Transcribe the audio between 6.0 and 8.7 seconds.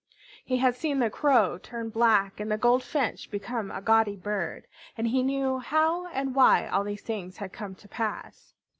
and why all these things had come to pass.